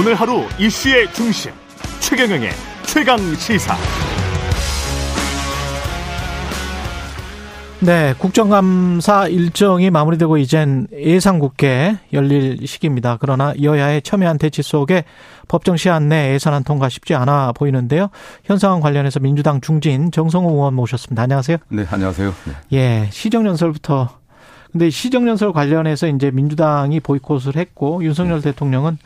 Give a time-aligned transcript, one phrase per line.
[0.00, 1.52] 오늘 하루 이슈의 중심
[1.98, 2.48] 최경영의
[2.86, 3.76] 최강 시사.
[7.80, 13.18] 네, 국정감사 일정이 마무리되고 이젠 예산국회 열릴 시기입니다.
[13.20, 15.04] 그러나 여야의 첨예한 대치 속에
[15.48, 18.08] 법정 시한 내 예산안 통과 쉽지 않아 보이는데요.
[18.44, 21.24] 현 상황 관련해서 민주당 중진 정성호 의원 모셨습니다.
[21.24, 21.58] 안녕하세요.
[21.68, 22.34] 네, 안녕하세요.
[22.46, 22.54] 네.
[22.72, 24.08] 예, 시정연설부터
[24.72, 28.96] 근데 시정연설 관련해서 이제 민주당이 보이콧을 했고 윤석열 대통령은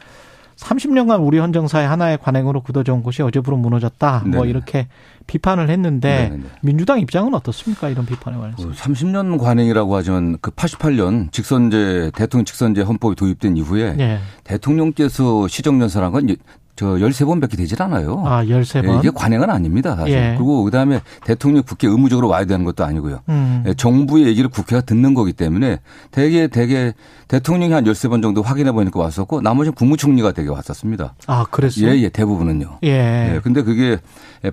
[0.56, 4.10] 30년간 우리 헌정사의 하나의 관행으로 굳어져 온 것이 어제부로 무너졌다.
[4.10, 4.36] 뭐 네네.
[4.36, 4.88] 뭐 이렇게
[5.26, 6.44] 비판을 했는데 네네.
[6.62, 7.88] 민주당 입장은 어떻습니까?
[7.88, 8.70] 이런 비판에 관해서.
[8.70, 14.18] 30년 그 관행이라고 하지만 그 88년 직선제 대통령 직선제 헌법이 도입된 이후에 네.
[14.44, 16.36] 대통령께서 시정연설한 건
[16.76, 18.22] 저 13번밖에 되질 않아요.
[18.26, 18.94] 아, 13번?
[18.94, 19.94] 예, 이게 관행은 아닙니다.
[19.94, 20.14] 사실.
[20.14, 20.34] 예.
[20.36, 23.20] 그리고 그다음에 대통령 국회 의무적으로 와야 되는 것도 아니고요.
[23.28, 23.62] 음.
[23.66, 25.78] 예, 정부의 얘기를 국회가 듣는 거기 때문에
[26.10, 26.92] 대개 대개
[27.28, 31.14] 대통령이 한 13번 정도 확인해 보니까 왔었고 나머지는 국무총리가 되게 왔었습니다.
[31.26, 31.90] 아, 그랬어요?
[31.90, 32.78] 예, 예, 대부분은요.
[32.82, 33.34] 예.
[33.34, 33.40] 예.
[33.42, 33.98] 근데 그게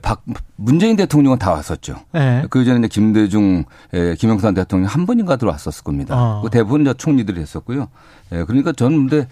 [0.01, 0.23] 박
[0.57, 1.95] 문재인 대통령은 다 왔었죠.
[2.15, 2.45] 예.
[2.51, 3.63] 그 전에 김대중
[3.95, 6.15] 예, 김영삼 대통령 한 번인가 들어왔었을 겁니다.
[6.15, 6.41] 어.
[6.43, 7.87] 그 대부분 총리들이 했었고요.
[8.31, 9.27] 예, 그러니까 저는 근데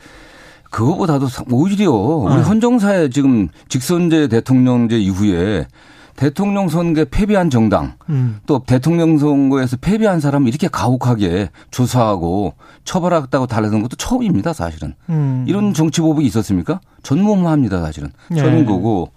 [0.70, 2.42] 그거보다도 오히려 우리 네.
[2.42, 5.68] 헌정사에 지금 직선제 대통령제 이후에
[6.16, 8.40] 대통령 선거에 패배한 정당 음.
[8.46, 15.46] 또 대통령 선거에서 패배한 사람 이렇게 가혹하게 조사하고 처벌하겠다고 달래는 것도 처음입니다 사실은 음.
[15.48, 18.42] 이런 정치 보복이 있었습니까 전무후무합니다 사실은 네.
[18.42, 19.12] 처음인 거고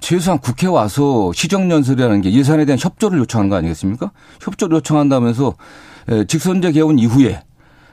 [0.00, 5.54] 최소한 국회 와서 시정연설이라는 게 예산에 대한 협조를 요청하는 거 아니겠습니까 협조를 요청한다면서
[6.26, 7.40] 직선제 개헌 이후에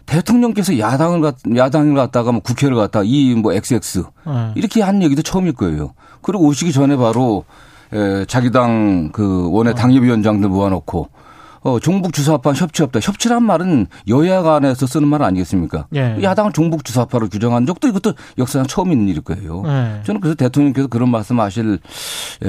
[0.05, 4.51] 대통령께서 야당을 야당을 갔다가 뭐 국회를 갔다 이 뭐 XX 네.
[4.55, 5.93] 이렇게 한 얘기도 처음일 거예요.
[6.21, 7.45] 그리고 오시기 전에 바로
[7.93, 9.73] 에, 자기 당 그 원외 어.
[9.75, 11.09] 당협위원장들 모아놓고
[11.65, 12.99] 어, 종북 주사파 협치 없다.
[13.01, 15.87] 협치란 말은 여야 간에서 쓰는 말 아니겠습니까?
[15.95, 16.17] 예.
[16.21, 19.63] 야당을 종북 주사파로 규정한 적도 이것도 역사상 처음 있는 일일 거예요.
[19.65, 20.01] 예.
[20.03, 21.79] 저는 그래서 대통령께서 그런 말씀 하실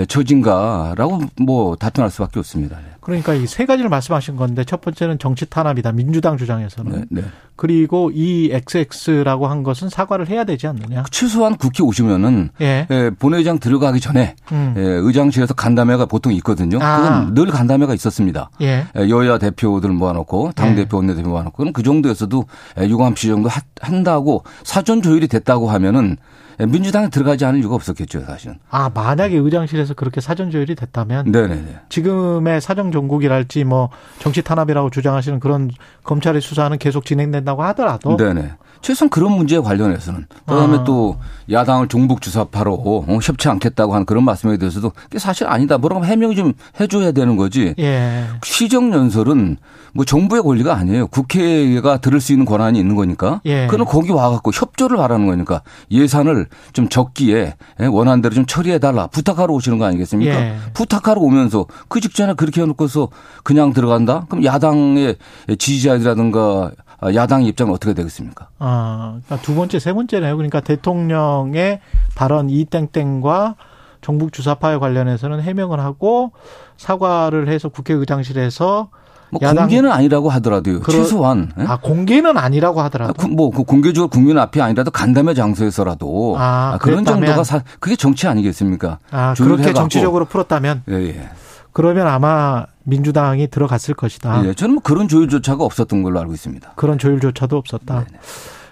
[0.08, 2.78] 처진가라고 뭐 다툼할 수밖에 없습니다.
[3.04, 5.92] 그러니까 이 세 가지를 말씀하신 건데 첫 번째는 정치 탄압이다.
[5.92, 6.92] 민주당 주장에서는.
[6.92, 7.22] 네, 네.
[7.54, 11.04] 그리고 이 XX라고 한 것은 사과를 해야 되지 않느냐.
[11.12, 12.86] 최소한 국회 오시면은 예.
[12.90, 14.74] 예, 본회의장 들어가기 전에 음.
[14.76, 16.78] 예, 의장실에서 간담회가 보통 있거든요.
[16.82, 16.96] 아.
[16.96, 18.50] 그건 늘 간담회가 있었습니다.
[18.62, 18.86] 예.
[18.96, 20.74] 예 여야 대표들 모아놓고 당 예.
[20.74, 22.44] 대표 원내대표 모아놓고 그럼 그 정도에서도
[22.78, 23.48] 유감시 정도
[23.80, 26.16] 한다고 사전 조율이 됐다고 하면은
[26.58, 28.58] 민주당에 들어가지 않을 이유가 없었겠죠, 사실은.
[28.70, 31.80] 아, 만약에 의장실에서 그렇게 사전 조율이 됐다면 네네네.
[31.88, 35.70] 지금의 사정 정국이랄지 뭐 정치 탄압이라고 주장하시는 그런
[36.04, 38.52] 검찰의 수사는 계속 진행된다고 하더라도 네네.
[38.84, 40.84] 최소한 그런 문제에 관련해서는 그다음에 아.
[40.84, 41.16] 또
[41.50, 45.78] 야당을 종북 주사파로 어, 협치 않겠다고 하는 그런 말씀에 대해서도 사실 아니다.
[45.78, 47.74] 뭐라고 해명 좀 해줘야 되는 거지.
[47.78, 48.24] 예.
[48.44, 49.56] 시정 연설은
[49.94, 51.06] 뭐 정부의 권리가 아니에요.
[51.06, 53.40] 국회가 들을 수 있는 권한이 있는 거니까.
[53.46, 53.66] 예.
[53.68, 59.06] 그는 거기 와갖고 협조를 바라는 거니까 예산을 좀 적기에 예, 원한 대로 좀 처리해 달라
[59.06, 60.34] 부탁하러 오시는 거 아니겠습니까?
[60.34, 60.56] 예.
[60.72, 63.08] 부탁하러 오면서 그 직전에 그렇게 해놓고서
[63.42, 64.26] 그냥 들어간다?
[64.28, 65.16] 그럼 야당의
[65.58, 66.72] 지지자들이라든가
[67.14, 68.48] 야당 입장은 어떻게 되겠습니까?
[68.58, 70.36] 아, 그러니까 두 번째, 세 번째네요.
[70.36, 71.80] 그러니까 대통령의
[72.14, 73.56] 발언 이 땡땡과
[74.00, 76.32] 정북 주사파에 관련해서는 해명을 하고
[76.76, 78.88] 사과를 해서 국회의장실에서
[79.34, 80.80] 뭐 야당 공개는 아니라고 하더라도요.
[80.80, 81.50] 그러, 최소한.
[81.58, 81.64] 예?
[81.64, 83.14] 아 공개는 아니라고 하더라도.
[83.22, 88.28] 아, 뭐그 공개적으로 국민 앞이 아니라도 간담회 장소에서라도 아, 아, 그런 정도가 사, 그게 정치
[88.28, 88.98] 아니겠습니까?
[89.10, 90.82] 아 그렇게 정치적으로 풀었다면.
[90.90, 91.28] 예, 예.
[91.72, 94.46] 그러면 아마 민주당이 들어갔을 것이다.
[94.46, 96.72] 예, 저는 뭐 그런 조율조차가 없었던 걸로 알고 있습니다.
[96.76, 98.04] 그런 조율조차도 없었다.
[98.04, 98.18] 네네.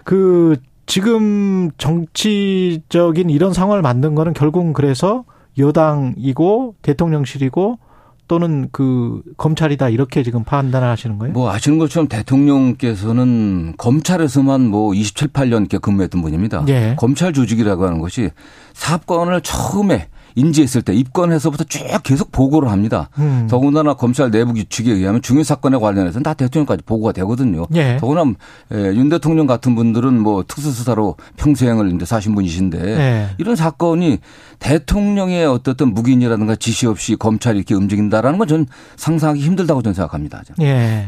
[0.04, 0.56] 그
[0.86, 5.24] 지금 정치적인 이런 상황을 만든 거는 결국은 그래서
[5.58, 7.78] 여당이고 대통령실이고
[8.28, 11.32] 또는 그 검찰이다 이렇게 지금 판단을 하시는 거예요?
[11.32, 16.64] 뭐 아시는 것처럼 대통령께서는 검찰에서만 뭐 27, 8년 이렇게 근무했던 분입니다.
[16.68, 16.96] 예.
[16.98, 18.30] 검찰 조직이라고 하는 것이
[18.74, 23.08] 사건을 처음에 인지했을 때 입건해서부터 쭉 계속 보고를 합니다.
[23.18, 23.46] 음.
[23.50, 27.66] 더군다나 검찰 내부 규칙에 의하면 중요 사건에 관련해서는 다 대통령까지 보고가 되거든요.
[27.74, 27.96] 예.
[27.98, 28.24] 더구나
[28.72, 33.28] 윤 대통령 같은 분들은 뭐 특수수사로 평생을 이제 사신 분이신데 예.
[33.38, 34.18] 이런 사건이
[34.58, 40.42] 대통령의 어떻든 묵인이라든가 지시 없이 검찰이 이렇게 움직인다라는 건 저는 상상하기 힘들다고 저는 생각합니다.
[40.60, 41.06] 예.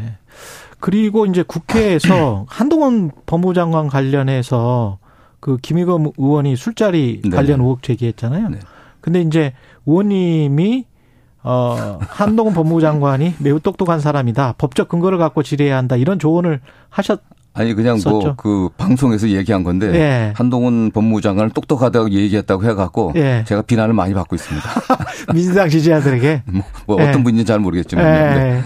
[0.80, 4.98] 그리고 이제 국회에서 한동훈 법무장관 관련해서
[5.40, 7.30] 그 김의겸 의원이 술자리 네.
[7.30, 8.48] 관련 의혹 제기했잖아요.
[8.48, 8.58] 네.
[9.04, 9.52] 근데 이제
[9.84, 10.86] 의원님이
[11.42, 14.54] 어, 한동훈 법무부 장관이 매우 똑똑한 사람이다.
[14.56, 15.96] 법적 근거를 갖고 질의해야 한다.
[15.96, 17.20] 이런 조언을 하셨
[17.52, 20.32] 아니 그냥 뭐 그 방송에서 얘기한 건데 예.
[20.34, 23.44] 한동훈 법무부 장관을 똑똑하다고 얘기했다고 해갖고 예.
[23.46, 24.68] 제가 비난을 많이 받고 있습니다.
[25.34, 27.22] 민주당 지지자들에게 뭐, 뭐 어떤 예.
[27.22, 28.06] 분인지 잘 모르겠지만.
[28.06, 28.62] 예.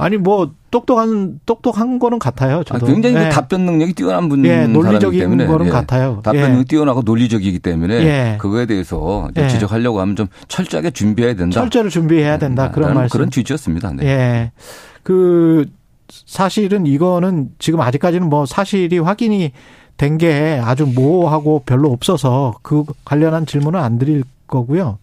[0.00, 0.06] 네.
[0.06, 2.62] 아니 뭐 똑똑한 똑똑한 거는 같아요.
[2.64, 2.86] 저도.
[2.86, 3.28] 아, 굉장히 그 예.
[3.28, 5.70] 답변 능력이 뛰어난 분 예, 논리적인 때문에 거는 예.
[5.70, 6.20] 같아요.
[6.22, 6.64] 답변 능력이 예.
[6.64, 8.36] 뛰어나고 논리적이기 때문에 예.
[8.38, 9.48] 그거에 대해서 예.
[9.48, 11.54] 지적하려고 하면 좀 철저하게 준비해야 된다.
[11.60, 12.66] 철저히 준비해야 된다.
[12.66, 13.12] 음, 그런 말씀.
[13.12, 13.92] 그런 취지였습니다.
[13.92, 14.06] 네.
[14.06, 14.52] 예.
[15.02, 15.66] 그
[16.08, 19.52] 사실은 이거는 지금 아직까지는 뭐 사실이 확인이
[19.96, 24.96] 된 게 아주 모호하고 별로 없어서 그 관련한 질문은 안 드릴 거고요.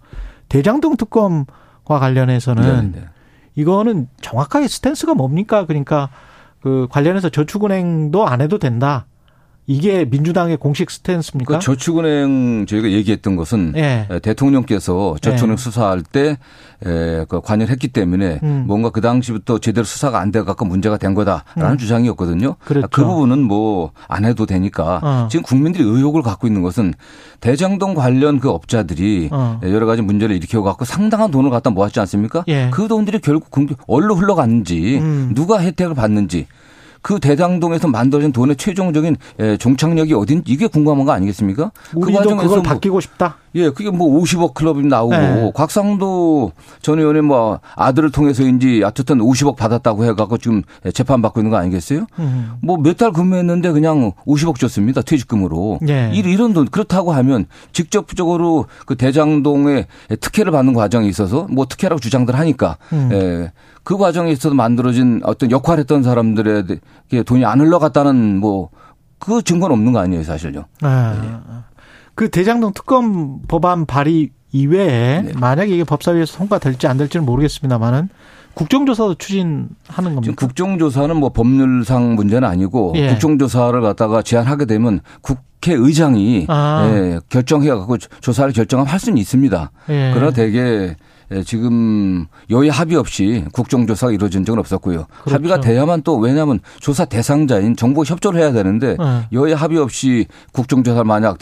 [0.49, 1.45] 대장동 특검과
[1.99, 3.05] 관련해서는 네네.
[3.57, 3.61] 네.
[3.61, 5.65] 이거는 정확하게 스탠스가 뭡니까?
[5.65, 6.09] 그러니까
[6.61, 9.05] 그 관련해서 저축은행도 안 해도 된다.
[9.67, 11.59] 이게 민주당의 공식 스탠스입니까?
[11.59, 14.07] 그 저축은행 저희가 얘기했던 것은 예.
[14.23, 15.57] 대통령께서 저축은행 예.
[15.57, 16.37] 수사할 때
[16.85, 18.63] 에, 그 관여했기 때문에 음.
[18.65, 21.77] 뭔가 그 당시부터 제대로 수사가 안 돼갖고 문제가 된 거다라는 음.
[21.77, 22.55] 주장이었거든요.
[22.63, 22.87] 그렇죠.
[22.89, 25.27] 그 부분은 뭐 안 해도 되니까 어.
[25.29, 26.93] 지금 국민들이 의혹을 갖고 있는 것은
[27.39, 29.59] 대장동 관련 그 업자들이 어.
[29.63, 32.43] 여러 가지 문제를 일으켜 갖고 상당한 돈을 갖다 모았지 않습니까?
[32.47, 32.69] 예.
[32.71, 33.49] 그 돈들이 결국
[33.87, 35.31] 어디로 흘러갔는지 음.
[35.33, 36.47] 누가 혜택을 받는지
[37.01, 41.71] 그 대장동에서 만들어진 돈의 최종적인 예, 종착역이 어딘 이게 궁금한 거 아니겠습니까?
[41.91, 43.37] 그 과정에서 그걸 뭐 바뀌고 싶다.
[43.55, 45.51] 예, 그게 뭐 50억 클럽이 나오고 네.
[45.53, 46.51] 곽상도
[46.81, 50.63] 전 의원의 뭐 아들을 통해서인지 어쨌든 50억 받았다고 해갖고 지금
[50.93, 52.05] 재판 받고 있는 거 아니겠어요?
[52.19, 52.53] 음.
[52.61, 55.79] 뭐몇 달 근무했는데 그냥 50억 줬습니다 퇴직금으로.
[55.81, 56.11] 네.
[56.13, 59.87] 이런 돈 그렇다고 하면 직접적으로 그 대장동에
[60.19, 63.09] 특혜를 받는 과정에 있어서 뭐 특혜라고 주장들 하니까 음.
[63.11, 63.51] 예,
[63.83, 68.69] 그 과정에 있어서 만들어진 어떤 역할했던 사람들에게 돈이 안 흘러갔다는 뭐
[69.19, 70.65] 그 증거는 없는 거 아니에요 사실요.
[70.81, 71.19] 아.
[71.21, 71.63] 네.
[72.17, 75.33] 그 대장동 특검 법안 발의 이외에 네.
[75.39, 78.09] 만약에 이게 법사위에서 통과될지 안 될지는 모르겠습니다만은
[78.55, 80.33] 국정조사도 추진하는 겁니다.
[80.35, 83.09] 국정조사는 뭐 법률상 문제는 아니고 예.
[83.09, 86.89] 국정조사를 갖다가 제안하게 되면 국회의장이 아.
[86.91, 89.71] 예, 결정해 갖고 조사를 결정할 수는 있습니다.
[89.89, 90.11] 예.
[90.15, 90.95] 그러나 대개
[91.31, 95.07] 예, 지금 여야 합의 없이 국정조사가 이루어진 적은 없었고요.
[95.07, 95.35] 그렇죠.
[95.35, 99.27] 합의가 돼야만 또 왜냐하면 조사 대상자인 정부 협조를 해야 되는데 네.
[99.33, 101.37] 여야 합의 없이 국정조사를 만약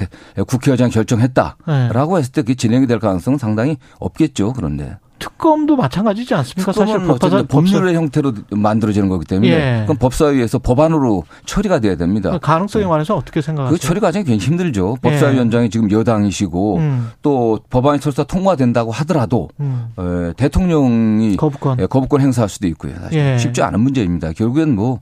[0.47, 2.19] 국회의장 결정했다라고 네.
[2.19, 4.53] 했을 때 그게 진행이 될 가능성은 상당히 없겠죠.
[4.53, 4.97] 그런데.
[5.25, 6.71] 특검도 마찬가지지 않습니까?
[6.71, 9.83] 사실 법사, 법률의 형태로 만들어지는 거기 때문에 예.
[9.85, 12.29] 그럼 법사위에서 법안으로 처리가 돼야 됩니다.
[12.31, 12.89] 그 가능성에 네.
[12.89, 13.75] 관해서 어떻게 생각하세요?
[13.75, 14.97] 그 처리 과정이 굉장히 힘들죠.
[15.03, 15.09] 예.
[15.09, 15.69] 법사위원장이 예.
[15.69, 17.09] 지금 여당이시고 음.
[17.23, 19.87] 또 법안이 설사 통과된다고 하더라도 음.
[19.97, 21.79] 에, 대통령이 거부권.
[21.79, 22.93] 예, 거부권 행사할 수도 있고요.
[23.01, 23.37] 사실 예.
[23.39, 24.31] 쉽지 않은 문제입니다.
[24.33, 24.99] 결국엔 뭐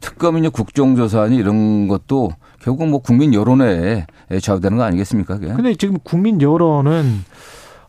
[0.00, 2.30] 특검이냐 국정조사니 이런 것도
[2.62, 4.06] 결국 뭐 국민 여론에
[4.40, 5.34] 좌우되는 거 아니겠습니까?
[5.38, 5.52] 그게?
[5.52, 7.24] 근데 지금 국민 여론은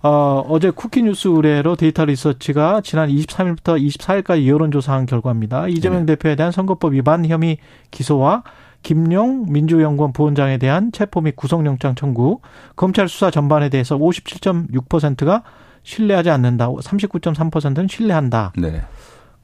[0.03, 5.69] 어, 어제 쿠키뉴스 의뢰로 데이터 리서치가 지난 23일부터 24일까지 여론조사한 결과입니다.
[5.69, 6.13] 이재명 네.
[6.13, 7.57] 대표에 대한 선거법 위반 혐의
[7.89, 8.43] 기소와
[8.81, 12.41] 김용 민주연구원 부원장에 대한 체포 및 구속영장 청구,
[12.75, 15.43] 검찰 수사 전반에 대해서 57.6%가
[15.83, 18.51] 신뢰하지 않는다, 39.3%는 신뢰한다.
[18.57, 18.81] 네.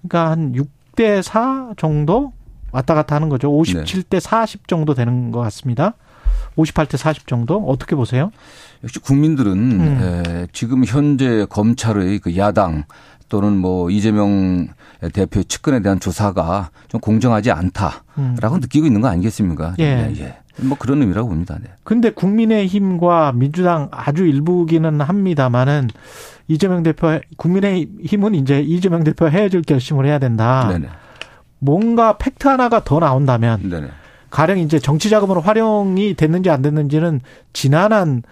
[0.02, 2.34] 그러니까 한 6대 4 정도
[2.74, 3.50] 왔다 갔다 하는 거죠.
[3.50, 5.94] 57대 40 정도 되는 것 같습니다.
[6.58, 8.32] 58대 40 정도 어떻게 보세요?
[8.84, 10.00] 역시 국민들은 음.
[10.02, 12.84] 에, 지금 현재 검찰의 그 야당
[13.30, 14.68] 또는 뭐 이재명
[15.14, 18.36] 대표 측근에 대한 조사가 좀 공정하지 않다라고 음.
[18.60, 19.76] 느끼고 있는 거 아니겠습니까?
[19.80, 20.12] 예.
[20.18, 20.38] 예.
[20.62, 21.58] 뭐 그런 의미라고 봅니다.
[21.62, 21.70] 네.
[21.84, 25.90] 근데 국민의힘과 민주당 아주 일부기는 합니다만은
[26.48, 30.68] 이재명 대표 국민의힘은 이제 이재명 대표 헤어질 결심을 해야 된다.
[30.70, 30.90] 네네.
[31.60, 33.88] 뭔가 팩트 하나가 더 나온다면 네네.
[34.30, 37.22] 가령 이제 정치 자금으로 활용이 됐는지 안 됐는지는
[37.54, 38.24] 지난한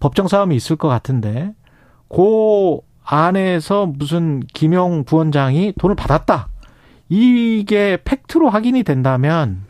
[0.00, 1.54] 법정 싸움이 있을 것 같은데
[2.08, 6.48] 그 안에서 무슨 김용 부원장이 돈을 받았다.
[7.08, 9.64] 이게 팩트로 확인이 된다면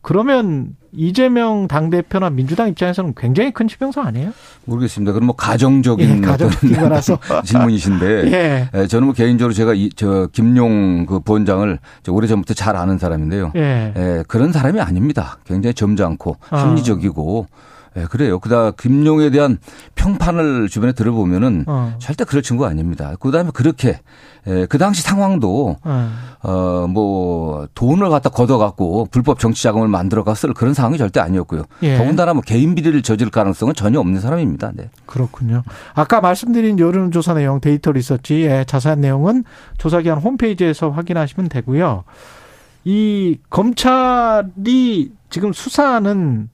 [0.00, 4.32] 그러면 이재명 당대표나 민주당 입장에서는 굉장히 큰 치명상 아니에요?
[4.66, 5.12] 모르겠습니다.
[5.12, 8.68] 그럼 뭐 가정적인, 예, 가정적인 거라서 질문이신데 예.
[8.74, 8.86] 예.
[8.86, 13.52] 저는 뭐 개인적으로 제가 이, 저 김용 그 부원장을 오래 전부터 잘 아는 사람인데요.
[13.56, 13.92] 예.
[13.96, 14.24] 예.
[14.28, 15.38] 그런 사람이 아닙니다.
[15.46, 16.58] 굉장히 점잖고 아.
[16.58, 17.46] 합리적이고
[17.96, 18.38] 예, 그래요.
[18.38, 19.58] 그다 김용에 대한
[19.94, 21.94] 평판을 주변에 들어보면은 어.
[21.98, 23.14] 절대 그럴 친구 아닙니다.
[23.20, 24.00] 그다음에 그렇게
[24.46, 26.10] 예, 그 당시 상황도 어.
[26.42, 31.64] 어뭐 돈을 갖다 걷어갖고 불법 정치 자금을 만들어가 쓸 그런 상황이 절대 아니었고요.
[31.82, 31.96] 예.
[31.98, 34.72] 더군다나 뭐 개인 비리를 저질 가능성은 전혀 없는 사람입니다.
[34.74, 34.90] 네.
[35.06, 35.62] 그렇군요.
[35.94, 39.44] 아까 말씀드린 여론조사 내용 데이터 리서치의 자세한 내용은
[39.78, 42.04] 조사기관 홈페이지에서 확인하시면 되고요.
[42.84, 46.48] 이 검찰이 지금 수사는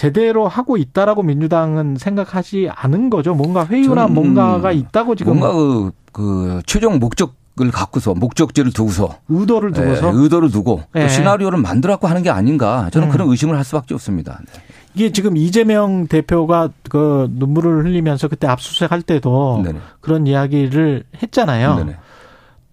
[0.00, 3.34] 제대로 하고 있다라고 민주당은 생각하지 않은 거죠.
[3.34, 9.72] 뭔가 회유나 뭔가가 있다고 지금 뭔가 그, 그 최종 목적 을 갖고서 목적지를 두고서 의도를
[9.72, 11.02] 두고서 예, 의도를 두고 예.
[11.02, 13.12] 또 시나리오를 만들었고 하는 게 아닌가 저는 음.
[13.12, 14.40] 그런 의심을 할 수밖에 없습니다.
[14.46, 14.62] 네.
[14.94, 19.78] 이게 지금 이재명 대표가 그 눈물을 흘리면서 그때 압수수색 할 때도 네네.
[20.00, 21.74] 그런 이야기를 했잖아요.
[21.74, 21.96] 네네.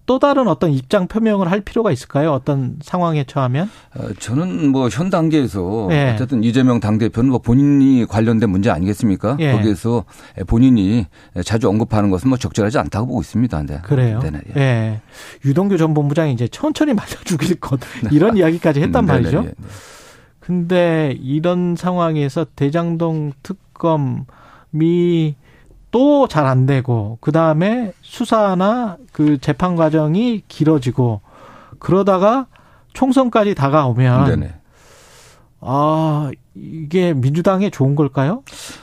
[0.08, 2.32] 또 다른 어떤 입장 표명을 할 필요가 있을까요?
[2.32, 3.70] 어떤 상황에 처하면?
[3.94, 6.12] 어, 저는 뭐 현 단계에서 예.
[6.14, 9.36] 어쨌든 이재명 당대표는 뭐 본인이 관련된 문제 아니겠습니까?
[9.38, 9.52] 예.
[9.52, 10.06] 거기에서
[10.46, 11.04] 본인이
[11.44, 13.62] 자주 언급하는 것은 뭐 적절하지 않다고 보고 있습니다.
[13.64, 13.80] 네.
[13.82, 14.18] 그래요.
[14.20, 14.40] 네네.
[14.56, 14.60] 예.
[14.60, 15.00] 예.
[15.44, 17.78] 유동규 전 본부장이 이제 천천히 말려주길 것
[18.10, 19.42] 이런 이야기까지 했단 말이죠.
[19.42, 19.52] 네네.
[20.40, 25.34] 근데 이런 상황에서 대장동 특검이
[25.90, 31.20] 또 잘 안 되고 그 다음에 수사나 그 재판 과정이 길어지고
[31.78, 32.46] 그러다가
[32.92, 34.54] 총선까지 다가오면 네네.
[35.60, 38.42] 아 이게 민주당에 좋은 걸까요?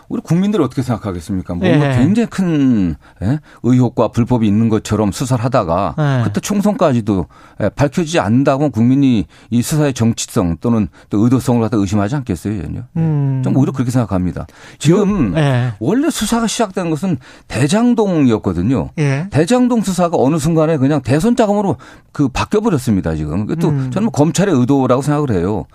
[0.10, 1.56] 우리 국민들이 어떻게 생각하겠습니까?
[1.56, 1.98] 뭔가 네.
[1.98, 3.40] 굉장히 큰 예?
[3.64, 6.22] 의혹과 불법이 있는 것처럼 수사를 하다가 네.
[6.24, 7.28] 그때 총선까지도
[7.64, 12.82] 예, 밝혀지지 않는다고 국민이 이 수사의 정치성 또는 또 의도성을 갖다 의심하지 않겠어요, 전혀.
[12.98, 13.42] 음.
[13.44, 14.48] 좀 오히려 그렇게 생각합니다.
[14.78, 15.74] 지금 네.
[15.80, 17.18] 원래 수사가 시작된 것은
[17.48, 18.90] 대장동이었거든요.
[19.00, 19.28] 예.
[19.32, 21.78] 대장동 수사가 어느 순간에 그냥 대선 자금으로
[22.12, 23.48] 그 바뀌어 버렸습니다, 지금.
[23.60, 23.92] 또 음.
[23.92, 25.66] 저는 뭐 검찰의 의도라고 생각을 해요.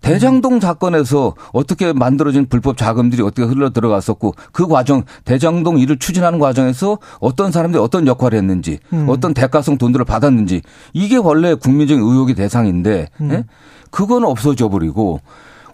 [0.00, 6.98] 대장동 사건에서 어떻게 만들어진 불법 자금들이 어떻게 흘러 들어갔었고 그 과정 대장동 일을 추진하는 과정에서
[7.20, 9.06] 어떤 사람들이 어떤 역할을 했는지 음.
[9.08, 10.62] 어떤 대가성 돈들을 받았는지
[10.92, 13.30] 이게 원래 국민적인 의혹의 대상인데 음.
[13.32, 13.44] 예?
[13.90, 15.20] 그거는 없어져 버리고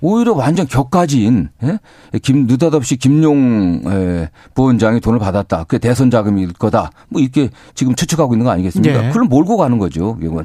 [0.00, 1.78] 오히려 완전 격가지인 예?
[2.22, 5.64] 김 느닷없이 김용 예, 부원장이 돈을 받았다.
[5.64, 6.90] 그게 대선 자금일 거다.
[7.08, 9.04] 뭐 이렇게 지금 추측하고 있는 거 아니겠습니까?
[9.04, 9.08] 예.
[9.08, 10.18] 그걸 몰고 가는 거죠.
[10.20, 10.44] 이건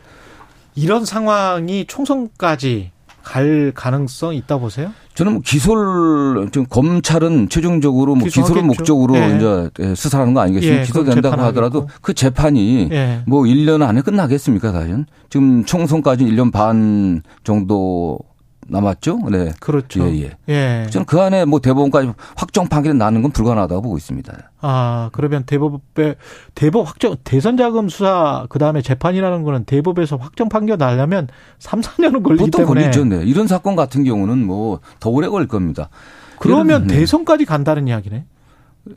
[0.75, 2.91] 이런 상황이 총선까지
[3.23, 4.91] 갈 가능성 있다 보세요?
[5.13, 9.35] 저는 뭐 기소를 좀 검찰은 최종적으로 뭐 기소를 목적으로 예.
[9.35, 10.81] 이제 예, 수사하는 거 아니겠습니까?
[10.81, 13.21] 예, 기소된다고 하더라도 그 재판이 예.
[13.27, 15.05] 뭐 1년 안에 끝나겠습니까, 사실?
[15.29, 18.19] 지금 총선까지 1년 반 정도
[18.69, 19.19] 남았죠.
[19.31, 19.51] 네.
[19.59, 20.07] 그렇죠.
[20.09, 20.31] 예, 예.
[20.49, 20.87] 예.
[20.89, 24.33] 저는 그 안에 뭐 대법원까지 확정 판결이 나는 건 불가능하다고 보고 있습니다.
[24.61, 26.15] 아, 그러면 대법에
[26.55, 31.27] 대법 확정 대선 자금 수사 그다음에 재판이라는 거는 대법에서 확정 판결 나려면
[31.59, 33.05] 3, 4년은 걸리기 보통 때문에 걸리죠.
[33.05, 33.23] 네.
[33.23, 35.89] 이런 사건 같은 경우는 뭐 더 오래 걸릴 겁니다.
[36.39, 36.95] 그러면 네.
[36.99, 38.25] 대선까지 간다는 이야기네.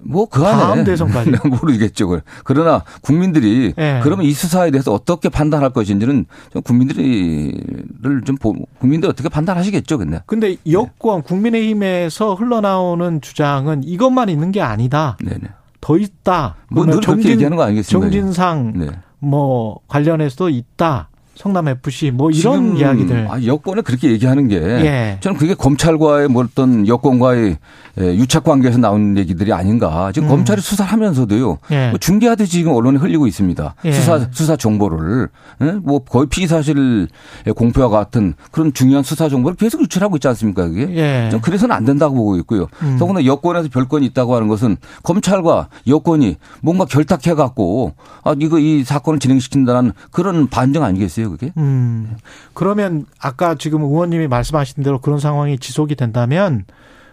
[0.01, 2.21] 뭐그 안에 다음 대선까지 모르겠죠.
[2.45, 4.01] 그러나 국민들이 네.
[4.03, 8.37] 그러면 이 수사에 대해서 어떻게 판단할 것인지는 좀 국민들이를 좀
[8.79, 10.21] 국민들 어떻게 판단하시겠죠, 근데.
[10.27, 15.17] 근데 여권 국민의힘에서 흘러나오는 주장은 이것만 있는 게 아니다.
[15.23, 15.51] 네네.
[15.81, 16.57] 더 있다.
[16.71, 18.11] 뭐늘 정진, 얘기하는 거 아니겠습니까?
[18.11, 18.91] 정진상 네.
[19.19, 21.09] 뭐 관련해서도 있다.
[21.35, 23.27] 성남 FC 뭐 이런 이야기들.
[23.31, 25.19] 아, 여권에 그렇게 얘기하는 게 예.
[25.21, 27.57] 저는 그게 검찰과의 뭐 어떤 여권과의
[28.01, 30.13] 예, 유착 관계에서 나온 얘기들이 아닌가.
[30.15, 30.37] 지금 음.
[30.37, 31.59] 검찰이 수사하면서도요.
[31.73, 31.91] 예.
[31.91, 33.75] 뭐 중계하듯이 지금 언론에 흘리고 있습니다.
[33.85, 33.93] 예.
[33.93, 35.29] 수사 수사 정보를
[35.63, 35.73] 예?
[35.83, 37.09] 뭐 거의 피의 사실
[37.57, 40.69] 공표와 같은 그런 중요한 수사 정보를 계속 유출하고 있지 않습니까?
[40.69, 40.89] 그게.
[40.97, 41.29] 예.
[41.31, 42.67] 좀 그래서는 안 된다고 보고 있고요.
[42.83, 42.97] 음.
[42.99, 49.19] 더구나 여권에서 별건이 있다고 하는 것은 검찰과 여권이 뭔가 결탁해 갖고 아 이거 이 사건을
[49.19, 51.53] 진행시킨다는 그런 반증 아니겠어요, 그게?
[51.57, 52.17] 음.
[52.55, 56.65] 그러면 아까 지금 의원님이 말씀하신 대로 그런 상황이 지속이 된다면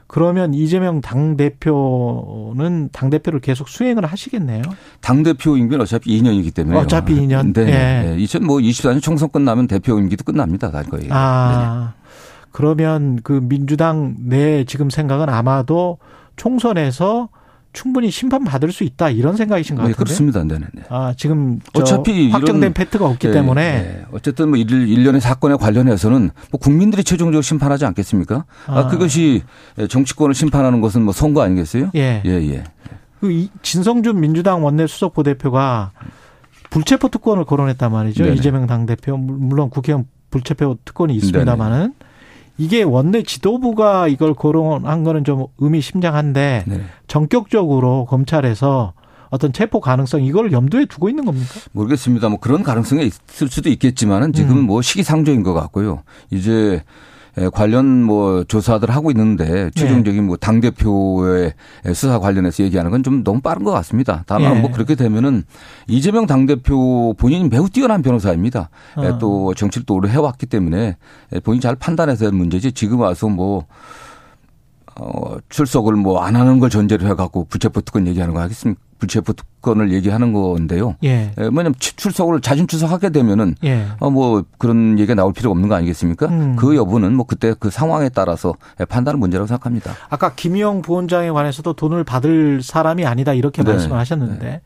[0.07, 4.63] 그러면 이재명 당 대표는 당 대표를 계속 수행을 하시겠네요.
[5.01, 6.77] 당 대표 임기는 어차피 2년이기 때문에.
[6.79, 7.53] 어차피 2년.
[7.53, 7.65] 네.
[7.65, 8.17] 네.
[8.17, 10.71] 2024년 총선 끝나면 대표 임기도 끝납니다.
[10.71, 11.07] 다 거의.
[11.11, 11.93] 아.
[11.93, 11.99] 네
[12.51, 15.99] 그러면 그 민주당 내 지금 생각은 아마도
[16.35, 17.29] 총선에서
[17.71, 20.03] 충분히 심판 받을 수 있다 이런 생각이신 것 네, 같은데.
[20.03, 20.43] 그렇습니다.
[20.43, 20.83] 네, 네.
[20.89, 24.05] 아 지금 어차피 확정된 팩트가 없기 네, 때문에 네.
[24.11, 28.45] 어쨌든 뭐 일련의 사건에 관련해서는 뭐 국민들이 최종적으로 심판하지 않겠습니까?
[28.65, 28.79] 아.
[28.79, 29.43] 아, 그것이
[29.87, 31.91] 정치권을 심판하는 것은 뭐 선거 아니겠어요?
[31.95, 32.63] 예, 예, 예.
[33.19, 35.91] 그 진성준 민주당 원내 수석 부대표가
[36.69, 38.23] 불체포 특권을 거론했단 말이죠.
[38.23, 38.35] 네네.
[38.35, 41.93] 이재명 당 대표 물론 국회의원 불체포 특권이 있습니다만은.
[42.59, 46.81] 이게 원내 지도부가 이걸 거론한 거는 좀 의미심장한데 네.
[47.07, 48.93] 전격적으로 검찰에서
[49.29, 51.47] 어떤 체포 가능성 이걸 염두에 두고 있는 겁니까?
[51.71, 52.29] 모르겠습니다.
[52.29, 54.63] 뭐 그런 가능성이 있을 수도 있겠지만은 지금 음.
[54.63, 56.03] 뭐 시기상조인 것 같고요.
[56.31, 56.83] 이제 예,
[57.53, 61.53] 관련 뭐 조사들 하고 있는데 최종적인 뭐당 대표의
[61.93, 64.23] 수사 관련해서 얘기하는 건 좀 너무 빠른 것 같습니다.
[64.27, 64.59] 다만 예.
[64.59, 65.43] 뭐 그렇게 되면은
[65.87, 68.69] 이재명 당 대표 본인이 매우 뛰어난 변호사입니다.
[69.01, 69.17] 예, 어.
[69.19, 70.97] 또 정치를 또 오래 해왔기 때문에
[71.43, 73.65] 본인이 잘 판단해서 할 문제지 지금 와서 뭐
[74.95, 78.81] 어, 출석을 뭐 안 하는 걸 전제로 해갖고 부채포 특권 얘기하는 거 하겠습니까?
[78.99, 80.95] 불체포 특권을 얘기하는 건데요.
[81.03, 81.31] 예.
[81.37, 83.87] 왜냐하면 출석을 자진 출석하게 되면은 예.
[83.99, 86.27] 어뭐 그런 얘기가 나올 필요가 없는 거 아니겠습니까?
[86.27, 86.55] 음.
[86.57, 88.53] 그 여부는 뭐 그때 그 상황에 따라서
[88.89, 89.93] 판단하는 문제라고 생각합니다.
[90.09, 93.71] 아까 김영 부원장에 관해서도 돈을 받을 사람이 아니다 이렇게 네.
[93.71, 94.61] 말씀을 하셨는데 네.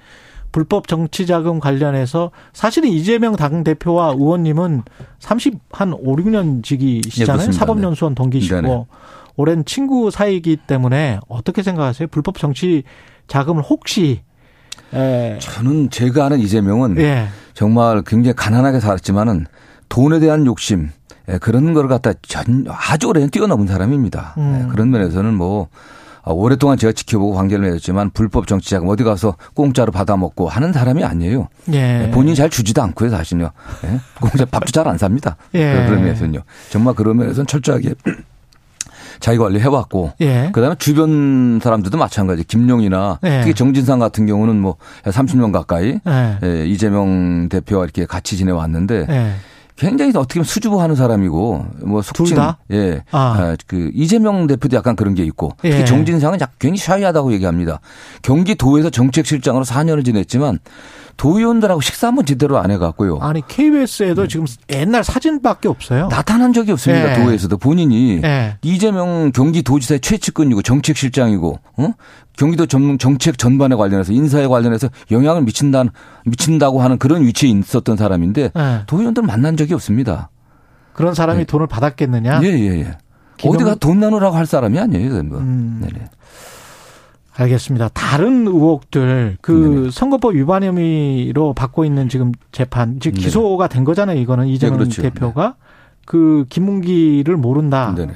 [0.52, 4.84] 불법 정치 자금 관련해서 사실은 이재명 당 대표와 의원님은
[5.20, 7.48] 30 한 5, 6년 지기시잖아요.
[7.48, 8.88] 네, 사법연수원 동기시고.
[9.36, 12.08] 오랜 친구 사이이기 때문에 어떻게 생각하세요?
[12.10, 12.84] 불법 정치
[13.28, 14.22] 자금을 혹시
[14.94, 15.38] 에.
[15.40, 17.28] 저는 제가 아는 이재명은 예.
[17.54, 19.48] 정말 굉장히 가난하게 살았지만은
[19.90, 20.92] 돈에 대한 욕심
[21.30, 24.36] 예, 그런 걸 갖다 전 아주 오래 뛰어넘은 사람입니다.
[24.38, 24.70] 예, 음.
[24.70, 25.68] 그런 면에서는 뭐
[26.26, 31.04] 어, 오랫동안 제가 지켜보고 관계를 맺었지만 불법 정치 자금 어디 가서 공짜로 받아먹고 하는 사람이
[31.04, 31.48] 아니에요.
[31.74, 32.08] 예.
[32.08, 33.52] 예 본인이 잘 주지도 않고요, 사실은요.
[33.86, 34.00] 예?
[34.22, 35.36] 공짜 밥도 잘 안 삽니다.
[35.54, 35.86] 예.
[35.86, 36.40] 그런 면에서는요.
[36.70, 37.94] 정말 그런 면에서는 철저하게
[39.24, 40.50] 자기 관리 해왔고, 예.
[40.52, 42.44] 그다음에 주변 사람들도 마찬가지.
[42.44, 43.40] 김용이나 예.
[43.40, 44.76] 특히 정진상 같은 경우는 뭐
[45.06, 46.38] 30년 가까이 예.
[46.44, 46.68] 예.
[46.68, 49.06] 이재명 대표와 이렇게 같이 지내왔는데.
[49.10, 49.34] 예.
[49.76, 52.38] 굉장히 어떻게 보면 수줍어하는 사람이고 뭐 속칭
[52.72, 53.02] 예.
[53.12, 53.18] 아.
[53.18, 53.56] 아.
[53.66, 55.86] 그 이재명 대표도 약간 그런 게 있고 특히 예.
[55.86, 57.80] 정진상은 굉장히 샤이하다고 얘기합니다.
[58.22, 60.60] 경기도에서 정책실장으로 4년을 지냈지만
[61.18, 63.20] 도의원들하고 식사 한번 제대로 안 해갖고요.
[63.22, 64.28] 아니 KBS에도 네.
[64.28, 66.08] 지금 옛날 사진밖에 없어요.
[66.10, 67.16] 나타난 적이 없습니다.
[67.16, 67.24] 네.
[67.24, 68.58] 도에서도 본인이 네.
[68.62, 71.94] 이재명 경기도지사의 최측근이고 정책실장이고 어?
[72.38, 75.84] 경기도 전문 정책 전반에 관련해서 인사에 관련해서 영향을 미친다
[76.26, 78.82] 미친다고 하는 그런 위치에 있었던 사람인데 네.
[78.88, 80.30] 도의원들 만난 적이 없습니다.
[80.94, 81.46] 그런 사람이 네.
[81.46, 82.42] 돈을 받았겠느냐?
[82.44, 82.98] 예, 예, 예.
[83.38, 83.56] 기능...
[83.56, 85.12] 어디가 돈 나누라고 할 사람이 아니에요.
[85.12, 85.80] 음.
[85.82, 86.06] 네네.
[87.36, 87.90] 알겠습니다.
[87.90, 89.92] 다른 의혹들 그 네네.
[89.92, 94.20] 선거법 위반 혐의로 받고 있는 지금 재판 즉 기소가 된 거잖아요.
[94.20, 95.02] 이거는 이재명 네, 그렇죠.
[95.02, 95.66] 대표가 네.
[96.06, 97.94] 그 김문기를 모른다.
[97.96, 98.14] 네네.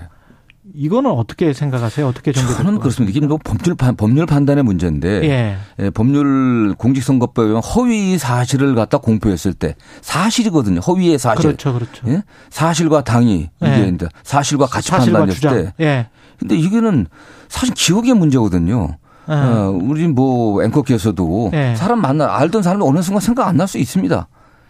[0.75, 2.07] 이거는 어떻게 생각하세요?
[2.07, 3.17] 어떻게 정리 저는 그렇습니다.
[3.17, 5.57] 이게 뭐 법률 판, 법률 판단의 문제인데 예.
[5.79, 10.81] 예, 법률 공직선거법에 허위 사실을 갖다 공표했을 때 사실이거든요.
[10.81, 11.41] 허위의 사실.
[11.41, 12.07] 그렇죠, 그렇죠.
[12.09, 12.21] 예?
[12.51, 13.87] 사실과 당이 예.
[13.87, 15.73] 이게 사실과 가치 판단했을 때.
[15.83, 16.09] 예.
[16.37, 17.07] 근데 이게는
[17.47, 18.97] 사실 기억의 문제거든요.
[19.27, 19.35] 네.
[19.35, 21.75] 어, 우리 뭐 앵커께서도 네.
[21.75, 24.27] 사람 만나 알던 사람이 어느 순간 생각 안 날 수 있습니다.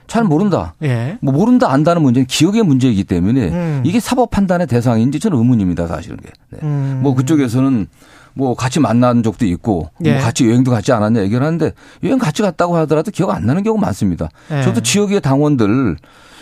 [0.08, 0.74] 잘 모른다.
[0.84, 1.18] 예.
[1.22, 3.82] 뭐 모른다 안다는 문제는 기억의 문제이기 때문에 음.
[3.86, 6.18] 이게 사법 판단의 대상인지 저는 의문입니다 사실은.
[6.52, 6.60] 네.
[6.64, 7.02] 음.
[7.04, 7.88] 뭐 그쪽에서는
[8.34, 10.14] 뭐 같이 만난 적도 있고 뭐 예.
[10.14, 11.74] 뭐 같이 여행도 같지 않았냐 얘기를 하는데
[12.04, 14.30] 여행 같이 갔다고 하더라도 기억 안 나는 경우 많습니다.
[14.52, 14.62] 예.
[14.64, 15.98] 저도 지역의 당원들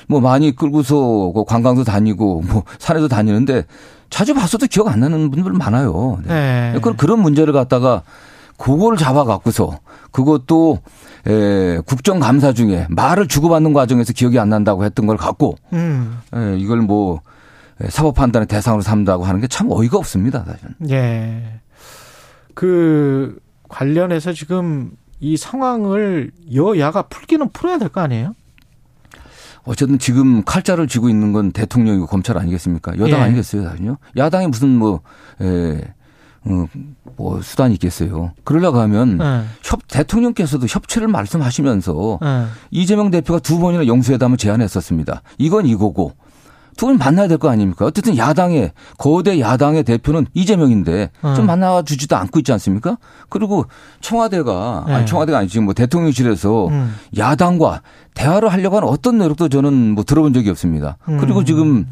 [0.08, 3.66] 뭐 많이 끌고서 그 관광도 다니고 뭐 산에도 다니는데
[4.10, 6.20] 자주 봤어도 기억 안 나는 분들 많아요.
[6.25, 6.74] 네.
[6.74, 6.79] 네.
[6.98, 8.03] 그런 문제를 갖다가
[8.58, 9.79] 그거를 잡아갖고서
[10.12, 10.79] 그것도
[11.27, 16.20] 에, 국정감사 중에 말을 주고받는 과정에서 기억이 안 난다고 했던 걸 갖고 음.
[16.34, 17.22] 에, 이걸 뭐
[17.90, 20.75] 사법 판단의 대상으로 삼다고 하는 게 참 어이가 없습니다, 사실은.
[20.90, 21.60] 예.
[22.53, 28.34] 그 관련해서 지금 이 상황을 여야가 풀기는 풀어야 될 거 아니에요?
[29.66, 32.98] 어쨌든 지금 칼자를 쥐고 있는 건 대통령이고 검찰 아니겠습니까?
[32.98, 33.24] 여당 예.
[33.24, 33.98] 아니겠어요, 사실요?
[34.16, 35.01] 야당이 무슨 뭐,
[35.42, 35.82] 에,
[36.46, 36.68] 어,
[37.18, 38.34] 뭐 수단이 있겠어요.
[38.44, 39.44] 그러려고 하면 네.
[39.64, 42.46] 협 대통령께서도 협치를 말씀하시면서 네.
[42.70, 45.24] 이재명 대표가 두 번이나 영수회담을 제안했었습니다.
[45.40, 46.14] 이건 이거고
[46.77, 47.85] 두 분 만나야 될 거 아닙니까?
[47.85, 51.44] 어쨌든 야당의 거대 야당의 대표는 이재명인데 좀 어.
[51.44, 52.98] 만나 주지도 않고 있지 않습니까?
[53.29, 53.66] 그리고
[54.01, 54.94] 청와대가 네.
[54.94, 56.96] 아니 청와대가 아니 지금 뭐 대통령실에서 음.
[57.18, 57.81] 야당과
[58.14, 60.98] 대화를 하려고 하는 어떤 노력도 저는 뭐 들어본 적이 없습니다.
[61.09, 61.18] 음.
[61.20, 61.88] 그리고 지금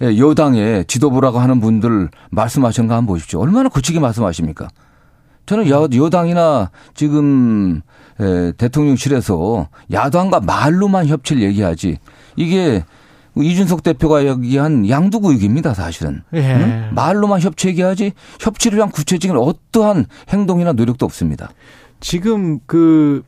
[0.00, 3.40] 예, 여당의 지도부라고 하는 분들 말씀하시는 거 한번 보십시오.
[3.40, 4.68] 얼마나 거치게 말씀하십니까?
[5.46, 7.80] 저는 여, 여당이나 지금
[8.20, 11.98] 예, 대통령실에서 야당과 말로만 협치를 얘기하지
[12.36, 12.84] 이게
[13.42, 16.22] 이준석 대표가 얘기한 양두구육입니다, 사실은.
[16.34, 16.54] 예.
[16.54, 16.90] 응?
[16.94, 21.50] 말로만 협치 얘기하지 협치를 위한 구체적인 어떠한 행동이나 노력도 없습니다.
[22.00, 23.22] 지금 그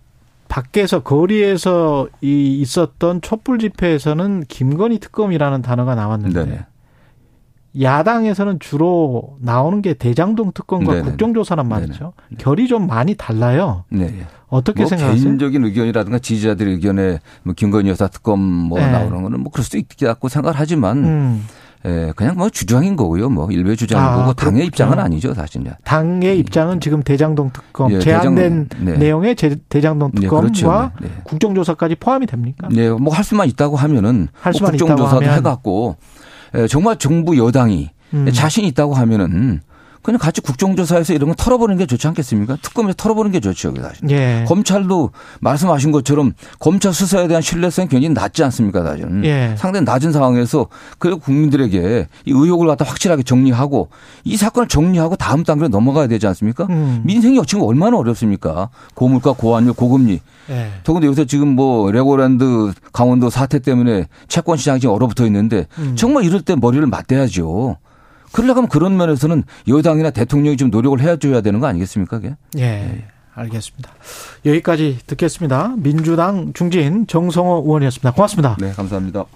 [0.48, 6.66] 밖에서 거리에서 이 있었던 촛불 집회에서는 김건희 특검이라는 단어가 나왔는데 네네.
[7.78, 11.04] 야당에서는 주로 나오는 게 대장동 특검과 네네.
[11.04, 12.12] 국정조사란 말이죠.
[12.30, 12.38] 네네.
[12.38, 13.84] 결이 좀 많이 달라요.
[13.90, 14.12] 네.
[14.48, 15.22] 어떻게 뭐 생각하세요?
[15.22, 18.90] 개인적인 의견이라든가 지지자들의 의견에 뭐 김건희 여사 특검 뭐 네.
[18.90, 21.46] 나오는 거는 뭐 그럴 수도 있겠다고 생각을 하지만 음.
[21.86, 23.30] 예, 그냥 뭐 주장인 거고요.
[23.30, 25.72] 뭐 일베 주장인 아, 거고 당의 입장은 아니죠, 사실은.
[25.84, 28.98] 당의 입장은 지금 대장동 특검 예, 제한된 대장, 네.
[28.98, 30.90] 내용의 대장동 네, 특검과 네, 그렇죠.
[31.00, 31.08] 네.
[31.24, 32.68] 국정조사까지 포함이 됩니까?
[32.70, 36.19] 네, 뭐 할 수만 있다고 하면은 할 수만 뭐 국정조사도 해갖고 예,
[36.68, 38.32] 정말 정부 여당이 음.
[38.32, 39.60] 자신 있다고 하면은
[40.02, 42.56] 그냥 같이 국정조사에서 이런 거 털어보는 게 좋지 않겠습니까?
[42.62, 44.10] 특검에 털어보는 게 좋죠, 사실.
[44.10, 44.44] 예.
[44.48, 45.10] 검찰도
[45.40, 49.22] 말씀하신 것처럼 검찰 수사에 대한 신뢰성이 굉장히 낮지 않습니까, 사실은.
[49.26, 49.54] 예.
[49.58, 53.90] 상당히 낮은 상황에서 그 국민들에게 이 의혹을 갖다 확실하게 정리하고
[54.24, 56.66] 이 사건을 정리하고 다음 단계로 넘어가야 되지 않습니까?
[56.70, 57.02] 음.
[57.04, 58.70] 민생이 지금 얼마나 어렵습니까?
[58.94, 60.20] 고물가, 고환율, 고금리.
[60.50, 60.70] 예.
[60.82, 65.94] 더군다나 요새 지금 뭐 레고랜드 강원도 사태 때문에 채권 시장이 지금 얼어붙어 있는데 음.
[65.96, 67.76] 정말 이럴 때 머리를 맞대야죠.
[68.32, 72.18] 그러려면 그런 면에서는 여당이나 대통령이 좀 노력을 해줘야 되는 거 아니겠습니까?
[72.18, 72.36] 그게?
[72.58, 72.62] 예.
[72.62, 73.04] 예.
[73.34, 73.90] 알겠습니다.
[74.44, 75.74] 여기까지 듣겠습니다.
[75.78, 78.12] 민주당 중진 정성호 의원이었습니다.
[78.12, 78.56] 고맙습니다.
[78.60, 79.24] 네, 감사합니다.